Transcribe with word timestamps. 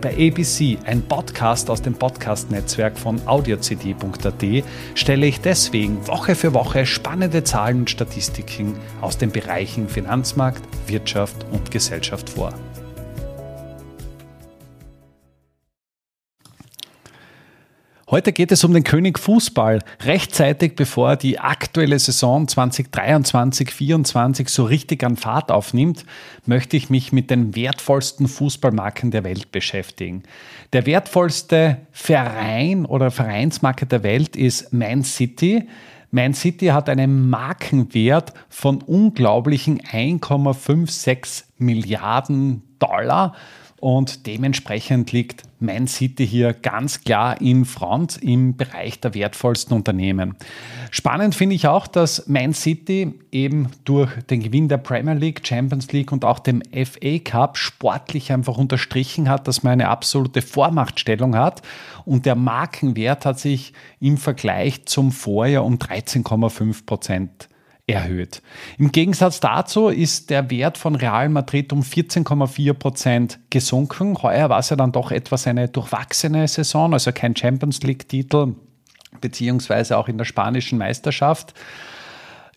Bei 0.00 0.12
ABC, 0.12 0.78
ein 0.84 1.02
Podcast 1.02 1.68
aus 1.70 1.82
dem 1.82 1.94
Podcast-Netzwerk 1.94 2.96
von 2.96 3.20
audiocd.at, 3.26 4.44
stelle 4.94 5.26
ich 5.26 5.40
deswegen 5.40 6.06
Woche 6.06 6.36
für 6.36 6.54
Woche 6.54 6.86
spannende 6.86 7.42
Zahlen 7.42 7.80
und 7.80 7.90
Statistiken 7.90 8.78
aus 9.00 9.18
den 9.18 9.32
Bereichen 9.32 9.88
Finanzmarkt, 9.88 10.62
Wirtschaft 10.86 11.44
und 11.50 11.72
Gesellschaft 11.72 12.30
vor. 12.30 12.54
Heute 18.10 18.32
geht 18.32 18.52
es 18.52 18.64
um 18.64 18.72
den 18.72 18.84
König 18.84 19.18
Fußball. 19.18 19.80
Rechtzeitig 20.00 20.76
bevor 20.76 21.16
die 21.16 21.38
aktuelle 21.38 21.98
Saison 21.98 22.46
2023-24 22.46 24.48
so 24.48 24.64
richtig 24.64 25.04
an 25.04 25.18
Fahrt 25.18 25.52
aufnimmt, 25.52 26.06
möchte 26.46 26.78
ich 26.78 26.88
mich 26.88 27.12
mit 27.12 27.30
den 27.30 27.54
wertvollsten 27.54 28.26
Fußballmarken 28.26 29.10
der 29.10 29.24
Welt 29.24 29.52
beschäftigen. 29.52 30.22
Der 30.72 30.86
wertvollste 30.86 31.82
Verein 31.92 32.86
oder 32.86 33.10
Vereinsmarke 33.10 33.84
der 33.84 34.02
Welt 34.02 34.36
ist 34.36 34.72
Man 34.72 35.02
City. 35.02 35.68
Man 36.10 36.32
City 36.32 36.68
hat 36.68 36.88
einen 36.88 37.28
Markenwert 37.28 38.32
von 38.48 38.80
unglaublichen 38.80 39.82
1,56 39.82 41.44
Milliarden 41.58 42.62
Dollar 42.78 43.34
und 43.80 44.26
dementsprechend 44.26 45.12
liegt 45.12 45.42
Man 45.60 45.86
City 45.86 46.26
hier 46.26 46.52
ganz 46.52 47.02
klar 47.02 47.40
in 47.40 47.64
Front 47.64 48.22
im 48.22 48.56
Bereich 48.56 49.00
der 49.00 49.14
wertvollsten 49.14 49.76
Unternehmen. 49.76 50.36
Spannend 50.90 51.34
finde 51.34 51.54
ich 51.54 51.66
auch, 51.66 51.86
dass 51.86 52.26
Man 52.28 52.54
City 52.54 53.14
eben 53.30 53.70
durch 53.84 54.10
den 54.24 54.42
Gewinn 54.42 54.68
der 54.68 54.78
Premier 54.78 55.14
League, 55.14 55.46
Champions 55.46 55.92
League 55.92 56.12
und 56.12 56.24
auch 56.24 56.38
dem 56.38 56.62
FA 56.72 57.18
Cup 57.18 57.56
sportlich 57.56 58.32
einfach 58.32 58.58
unterstrichen 58.58 59.28
hat, 59.28 59.46
dass 59.46 59.62
man 59.62 59.74
eine 59.74 59.88
absolute 59.88 60.42
Vormachtstellung 60.42 61.36
hat 61.36 61.62
und 62.04 62.26
der 62.26 62.34
Markenwert 62.34 63.24
hat 63.24 63.38
sich 63.38 63.72
im 64.00 64.16
Vergleich 64.16 64.86
zum 64.86 65.12
Vorjahr 65.12 65.64
um 65.64 65.76
13,5 65.76 66.86
Prozent 66.86 67.48
erhöht. 67.88 68.42
Im 68.78 68.92
Gegensatz 68.92 69.40
dazu 69.40 69.88
ist 69.88 70.30
der 70.30 70.48
Wert 70.50 70.78
von 70.78 70.94
Real 70.94 71.28
Madrid 71.30 71.72
um 71.72 71.80
14,4 71.80 72.74
Prozent 72.74 73.40
gesunken. 73.50 74.22
Heuer 74.22 74.48
war 74.50 74.60
es 74.60 74.70
ja 74.70 74.76
dann 74.76 74.92
doch 74.92 75.10
etwas 75.10 75.44
eine 75.46 75.68
durchwachsene 75.68 76.46
Saison, 76.46 76.92
also 76.92 77.10
kein 77.12 77.34
Champions 77.34 77.82
League-Titel, 77.82 78.54
beziehungsweise 79.20 79.96
auch 79.96 80.08
in 80.08 80.18
der 80.18 80.26
spanischen 80.26 80.76
Meisterschaft. 80.78 81.54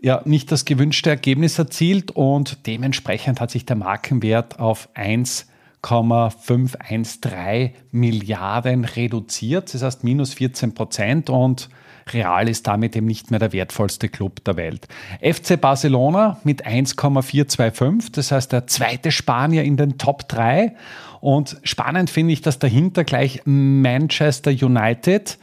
Ja, 0.02 0.22
nicht 0.26 0.52
das 0.52 0.66
gewünschte 0.66 1.12
Ergebnis 1.12 1.58
erzielt 1.58 2.12
und 2.12 2.68
dementsprechend 2.68 3.40
hat 3.40 3.52
sich 3.52 3.66
der 3.66 3.78
Markenwert 3.78 4.60
auf 4.60 4.90
1,513 4.96 7.72
Milliarden 7.92 8.84
reduziert, 8.84 9.74
das 9.74 9.82
heißt 9.84 10.04
minus 10.04 10.34
14 10.34 10.74
Prozent 10.74 11.30
und 11.30 11.70
Real 12.12 12.50
ist 12.50 12.68
damit 12.68 12.96
eben 12.96 13.08
nicht 13.08 13.32
mehr 13.32 13.40
der 13.40 13.54
wertvollste 13.54 14.10
Club 14.10 14.44
der 14.44 14.58
Welt. 14.58 14.88
FC 15.22 15.60
Barcelona 15.60 16.40
mit 16.44 16.66
1,425, 16.66 18.12
das 18.12 18.32
heißt 18.32 18.52
der 18.52 18.68
zweite 18.68 19.12
Spanier 19.12 19.64
in 19.64 19.78
den 19.78 19.98
Top 19.98 20.28
3. 20.28 20.76
Und 21.20 21.58
spannend 21.64 22.10
finde 22.10 22.34
ich, 22.34 22.42
dass 22.42 22.60
dahinter 22.60 23.04
gleich 23.04 23.42
Manchester 23.46 24.52
United 24.52 25.38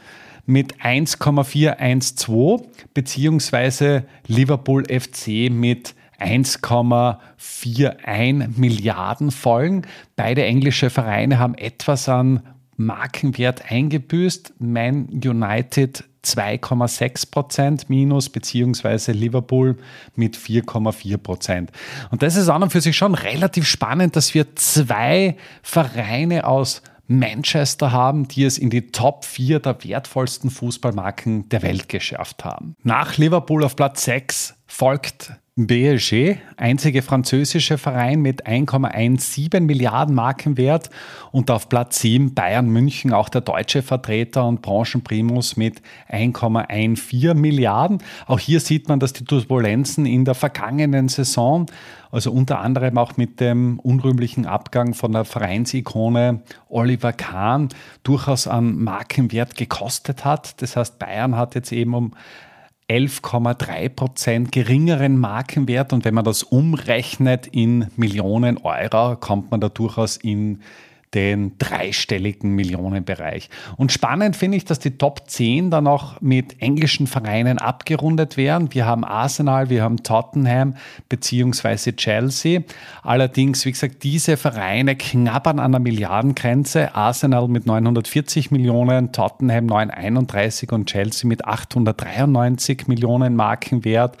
mit 0.45 0.83
1,412 0.83 2.61
beziehungsweise 2.93 4.03
Liverpool 4.27 4.83
FC 4.85 5.51
mit 5.51 5.95
1,41 6.19 8.59
Milliarden 8.59 9.31
folgen. 9.31 9.83
Beide 10.15 10.43
englische 10.43 10.89
Vereine 10.89 11.39
haben 11.39 11.55
etwas 11.55 12.09
an 12.09 12.41
Markenwert 12.75 13.71
eingebüßt. 13.71 14.55
Man 14.59 15.07
United 15.09 16.03
2,6 16.23 17.31
Prozent 17.31 17.89
minus, 17.89 18.29
beziehungsweise 18.29 19.11
Liverpool 19.11 19.77
mit 20.15 20.37
4,4 20.37 21.17
Prozent. 21.17 21.71
Und 22.11 22.23
das 22.23 22.35
ist 22.35 22.49
an 22.49 22.63
und 22.63 22.71
für 22.71 22.81
sich 22.81 22.97
schon 22.97 23.15
relativ 23.15 23.67
spannend, 23.67 24.15
dass 24.15 24.33
wir 24.33 24.55
zwei 24.55 25.37
Vereine 25.61 26.45
aus 26.45 26.81
Manchester 27.07 27.91
haben, 27.91 28.27
die 28.27 28.43
es 28.43 28.57
in 28.57 28.69
die 28.69 28.91
Top 28.91 29.25
4 29.25 29.59
der 29.59 29.83
wertvollsten 29.83 30.51
Fußballmarken 30.51 31.49
der 31.49 31.63
Welt 31.63 31.89
geschafft 31.89 32.45
haben. 32.45 32.75
Nach 32.83 33.17
Liverpool 33.17 33.63
auf 33.63 33.75
Platz 33.75 34.03
6 34.05 34.55
folgt 34.67 35.33
BLG, 35.67 36.37
einzige 36.57 37.01
französische 37.01 37.77
Verein 37.77 38.21
mit 38.21 38.47
1,17 38.47 39.59
Milliarden 39.59 40.15
Markenwert 40.15 40.89
und 41.31 41.51
auf 41.51 41.67
Platz 41.67 41.99
7 41.99 42.33
Bayern 42.33 42.69
München, 42.69 43.11
auch 43.11 43.27
der 43.27 43.41
deutsche 43.41 43.81
Vertreter 43.81 44.47
und 44.47 44.61
Branchenprimus 44.61 45.57
mit 45.57 45.81
1,14 46.09 47.33
Milliarden. 47.33 47.97
Auch 48.25 48.39
hier 48.39 48.61
sieht 48.61 48.87
man, 48.87 48.99
dass 48.99 49.11
die 49.11 49.25
Turbulenzen 49.25 50.05
in 50.05 50.23
der 50.23 50.35
vergangenen 50.35 51.09
Saison, 51.09 51.65
also 52.09 52.31
unter 52.31 52.61
anderem 52.61 52.97
auch 52.97 53.17
mit 53.17 53.39
dem 53.39 53.79
unrühmlichen 53.79 54.45
Abgang 54.45 54.93
von 54.93 55.11
der 55.11 55.25
Vereinsikone 55.25 56.41
Oliver 56.69 57.11
Kahn, 57.11 57.69
durchaus 58.03 58.47
an 58.47 58.77
Markenwert 58.81 59.55
gekostet 59.55 60.23
hat. 60.23 60.61
Das 60.61 60.77
heißt, 60.77 60.99
Bayern 60.99 61.35
hat 61.35 61.55
jetzt 61.55 61.71
eben 61.73 61.93
um 61.93 62.13
11,3 62.89 63.89
Prozent 63.89 64.51
geringeren 64.51 65.17
Markenwert. 65.17 65.93
Und 65.93 66.05
wenn 66.05 66.15
man 66.15 66.25
das 66.25 66.43
umrechnet 66.43 67.47
in 67.47 67.87
Millionen 67.95 68.57
Euro, 68.57 69.15
kommt 69.15 69.51
man 69.51 69.61
da 69.61 69.69
durchaus 69.69 70.17
in 70.17 70.61
den 71.13 71.57
dreistelligen 71.57 72.53
Millionenbereich. 72.53 73.49
Und 73.77 73.91
spannend 73.91 74.35
finde 74.35 74.57
ich, 74.57 74.65
dass 74.65 74.77
die 74.77 74.97
Top 74.97 75.27
10 75.27 75.71
dann 75.71 75.87
auch 75.87 76.21
mit 76.21 76.61
englischen 76.61 77.07
Vereinen 77.07 77.57
abgerundet 77.57 78.37
werden. 78.37 78.73
Wir 78.73 78.85
haben 78.85 79.03
Arsenal, 79.03 79.69
wir 79.69 79.81
haben 79.81 80.03
Tottenham 80.03 80.75
beziehungsweise 81.07 81.95
Chelsea. 81.95 82.61
Allerdings, 83.01 83.65
wie 83.65 83.71
gesagt, 83.71 84.03
diese 84.03 84.37
Vereine 84.37 84.95
knabbern 84.95 85.59
an 85.59 85.71
der 85.71 85.81
Milliardengrenze. 85.81 86.93
Arsenal 86.93 87.47
mit 87.47 87.65
940 87.65 88.51
Millionen, 88.51 89.11
Tottenham 89.11 89.65
931 89.65 90.71
und 90.71 90.87
Chelsea 90.89 91.27
mit 91.27 91.45
893 91.45 92.87
Millionen 92.87 93.35
Markenwert. 93.35 94.17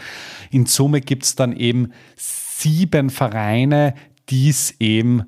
In 0.49 0.65
Summe 0.65 1.01
gibt 1.01 1.23
es 1.23 1.35
dann 1.35 1.53
eben 1.53 1.91
sieben 2.15 3.11
Vereine, 3.11 3.93
die 4.29 4.49
es 4.49 4.73
eben 4.79 5.25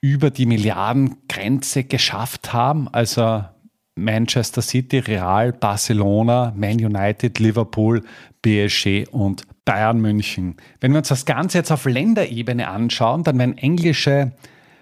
über 0.00 0.30
die 0.30 0.46
Milliardengrenze 0.46 1.84
geschafft 1.84 2.52
haben. 2.52 2.88
Also 2.88 3.44
Manchester 3.96 4.62
City, 4.62 4.98
Real, 4.98 5.52
Barcelona, 5.52 6.52
Man 6.56 6.84
United, 6.84 7.38
Liverpool, 7.38 8.02
PSG 8.42 9.08
und 9.10 9.42
Bayern 9.64 10.00
München. 10.00 10.56
Wenn 10.80 10.92
wir 10.92 10.98
uns 10.98 11.08
das 11.08 11.26
Ganze 11.26 11.58
jetzt 11.58 11.70
auf 11.70 11.84
Länderebene 11.84 12.68
anschauen, 12.68 13.24
dann 13.24 13.38
werden 13.38 13.58
englische 13.58 14.32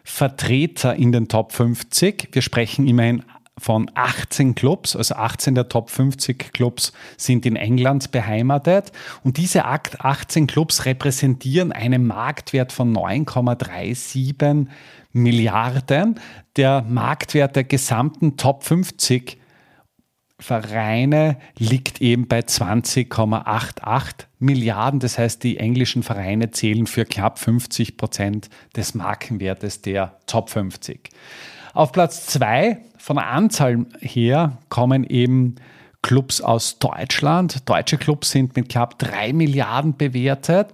Vertreter 0.05 0.95
in 0.95 1.13
den 1.13 1.29
Top 1.29 1.53
50. 1.53 2.29
Wir 2.33 2.43
sprechen 2.43 2.87
immerhin 2.87 3.25
von 3.59 3.91
18 3.95 4.55
Clubs, 4.55 4.97
also 4.97 5.15
18 5.15 5.55
der 5.55 5.69
Top 5.69 5.91
50 5.91 6.53
Clubs 6.53 6.93
sind 7.17 7.45
in 7.45 7.57
England 7.57 8.11
beheimatet. 8.11 8.93
Und 9.25 9.37
diese 9.37 9.65
18 9.65 10.47
Clubs 10.47 10.85
repräsentieren 10.85 11.73
einen 11.73 12.07
Marktwert 12.07 12.73
von 12.73 12.95
9,37 12.95 14.67
Milliarden. 15.13 16.21
Der 16.57 16.83
Marktwert 16.83 17.57
der 17.57 17.65
gesamten 17.65 18.37
Top 18.37 18.65
50 18.65 19.39
Vereine 20.41 21.37
liegt 21.59 22.01
eben 22.01 22.29
bei 22.29 22.41
20,88 22.41 24.27
Milliarden. 24.39 25.01
Das 25.01 25.19
heißt, 25.19 25.43
die 25.43 25.57
englischen 25.57 26.05
Vereine 26.05 26.53
zählen 26.53 26.87
für 26.87 27.05
knapp 27.05 27.41
50 27.41 27.97
Prozent 27.97 28.49
des 28.77 28.95
Markenwertes 28.95 29.83
der 29.83 30.19
Top 30.27 30.51
50. 30.51 31.11
Auf 31.75 31.93
Platz 31.93 32.27
2 32.27 32.79
von 32.97 33.17
der 33.17 33.29
Anzahl 33.29 33.87
her 34.01 34.59
kommen 34.69 35.05
eben 35.05 35.57
Clubs 36.03 36.41
aus 36.41 36.79
Deutschland. 36.79 37.69
Deutsche 37.69 37.99
Clubs 37.99 38.31
sind 38.31 38.57
mit 38.57 38.69
knapp 38.69 38.99
3 38.99 39.33
Milliarden 39.33 39.97
bewertet. 39.97 40.69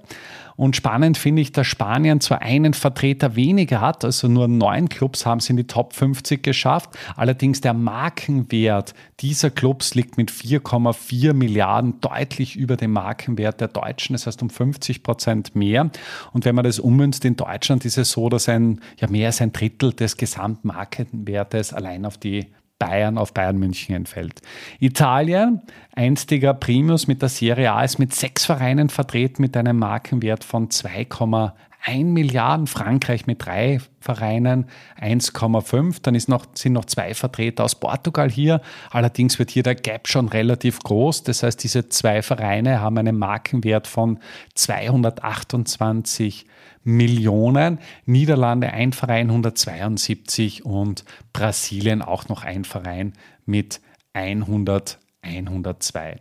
Und 0.56 0.76
spannend 0.76 1.18
finde 1.18 1.42
ich, 1.42 1.52
dass 1.52 1.66
Spanien 1.66 2.20
zwar 2.20 2.42
einen 2.42 2.74
Vertreter 2.74 3.36
weniger 3.36 3.80
hat, 3.80 4.04
also 4.04 4.28
nur 4.28 4.48
neun 4.48 4.88
Clubs 4.88 5.26
haben 5.26 5.38
es 5.38 5.50
in 5.50 5.56
die 5.56 5.66
Top 5.66 5.94
50 5.94 6.42
geschafft. 6.42 6.90
Allerdings 7.16 7.60
der 7.60 7.74
Markenwert 7.74 8.94
dieser 9.20 9.50
Clubs 9.50 9.94
liegt 9.94 10.16
mit 10.16 10.30
4,4 10.30 11.32
Milliarden 11.32 12.00
deutlich 12.00 12.56
über 12.56 12.76
dem 12.76 12.92
Markenwert 12.92 13.60
der 13.60 13.68
Deutschen, 13.68 14.14
das 14.14 14.26
heißt 14.26 14.42
um 14.42 14.50
50 14.50 15.02
Prozent 15.02 15.54
mehr. 15.54 15.90
Und 16.32 16.44
wenn 16.44 16.54
man 16.54 16.64
das 16.64 16.78
ummünzt 16.78 17.24
in 17.24 17.36
Deutschland, 17.36 17.84
ist 17.84 17.98
es 17.98 18.10
so, 18.10 18.28
dass 18.28 18.48
ein, 18.48 18.80
ja, 18.98 19.08
mehr 19.08 19.26
als 19.26 19.40
ein 19.40 19.52
Drittel 19.52 19.92
des 19.92 20.16
Gesamtmarkenwertes 20.16 21.72
allein 21.72 22.06
auf 22.06 22.18
die 22.18 22.46
Bayern 22.86 23.18
auf 23.18 23.32
Bayern 23.32 23.58
München 23.58 23.94
entfällt. 23.94 24.40
Italien, 24.80 25.62
einstiger 25.94 26.54
Primus 26.54 27.06
mit 27.06 27.22
der 27.22 27.28
Serie 27.28 27.72
A, 27.72 27.82
ist 27.82 27.98
mit 27.98 28.14
sechs 28.14 28.44
Vereinen 28.44 28.88
vertreten 28.88 29.42
mit 29.42 29.56
einem 29.56 29.78
Markenwert 29.78 30.44
von 30.44 30.68
2,1 30.68 31.52
Milliarden. 31.86 32.66
Frankreich 32.66 33.26
mit 33.26 33.44
drei 33.44 33.80
Vereinen 34.00 34.66
1,5. 35.00 35.98
Dann 36.02 36.14
ist 36.14 36.28
noch, 36.28 36.46
sind 36.54 36.72
noch 36.72 36.86
zwei 36.86 37.14
Vertreter 37.14 37.64
aus 37.64 37.74
Portugal 37.74 38.30
hier. 38.30 38.60
Allerdings 38.90 39.38
wird 39.38 39.50
hier 39.50 39.62
der 39.62 39.74
Gap 39.74 40.08
schon 40.08 40.28
relativ 40.28 40.78
groß. 40.80 41.24
Das 41.24 41.42
heißt, 41.42 41.62
diese 41.62 41.88
zwei 41.88 42.22
Vereine 42.22 42.80
haben 42.80 42.98
einen 42.98 43.18
Markenwert 43.18 43.86
von 43.86 44.18
228 44.54 46.46
Millionen. 46.84 47.78
Niederlande 48.04 48.72
ein 48.72 48.92
Verein 48.92 49.28
172 49.28 50.64
und 50.64 51.04
Brasilien 51.32 52.02
auch 52.02 52.28
noch 52.28 52.44
ein 52.44 52.64
Verein 52.64 53.14
mit 53.46 53.80
100, 54.12 54.98
102. 55.22 56.20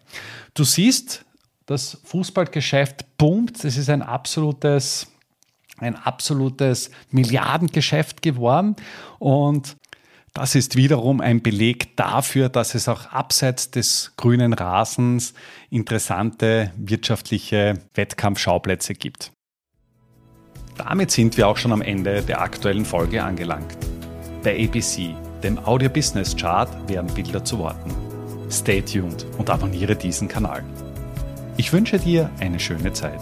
Du 0.54 0.63
siehst, 0.63 1.25
das 1.66 2.00
Fußballgeschäft 2.04 3.18
boomt. 3.18 3.63
Es 3.63 3.77
ist 3.77 3.89
ein 3.89 4.01
absolutes, 4.01 5.07
ein 5.83 5.95
absolutes 5.95 6.91
Milliardengeschäft 7.12 8.21
geworden 8.21 8.75
und 9.19 9.77
das 10.33 10.56
ist 10.56 10.75
wiederum 10.75 11.21
ein 11.21 11.44
Beleg 11.44 11.95
dafür, 11.95 12.50
dass 12.50 12.74
es 12.74 12.89
auch 12.89 13.06
abseits 13.12 13.69
des 13.69 14.13
grünen 14.18 14.53
Rasens 14.53 15.35
interessante 15.69 16.71
wirtschaftliche 16.75 17.75
Wettkampfschauplätze 17.94 18.95
gibt. 18.95 19.31
Damit 20.75 21.12
sind 21.12 21.38
wir 21.38 21.47
auch 21.47 21.57
schon 21.57 21.71
am 21.71 21.83
Ende 21.83 22.24
der 22.24 22.41
aktuellen 22.41 22.83
Folge 22.83 23.24
angelangt. 23.24 23.77
Bei 24.44 24.56
ABC, 24.65 25.15
dem 25.44 25.59
Audio 25.59 25.89
Business 25.89 26.35
Chart, 26.35 26.69
werden 26.89 27.13
Bilder 27.13 27.45
zu 27.45 27.59
Worten. 27.59 27.91
Stay 28.50 28.81
tuned 28.81 29.27
und 29.38 29.51
abonniere 29.51 29.95
diesen 29.95 30.27
Kanal. 30.27 30.63
Ich 31.57 31.71
wünsche 31.71 32.00
dir 32.00 32.31
eine 32.39 32.59
schöne 32.59 32.91
Zeit. 32.91 33.21